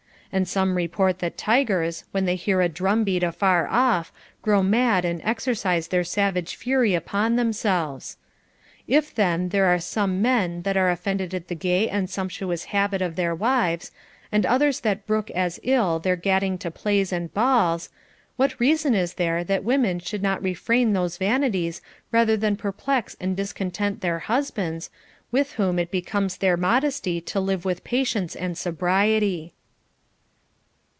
[0.33, 5.03] And some report that tigers, when they hear a drum beat afar off, grow mad
[5.03, 8.15] and exercise their savage fury upon themselves.
[8.87, 13.01] If then there are some men that are offended at the gay and sumptuous habit
[13.01, 13.91] of their wives,
[14.31, 17.33] and others that brook as ill their gad 504 CONJUGAL PRECEPTS ding to plays and
[17.33, 17.89] balls,
[18.37, 21.81] what reason is there that women should not refrain those vanities
[22.13, 24.89] rather than perplex and discontent their husbands,
[25.29, 29.53] with whom it becomes their modesty to live with patience and sobriety.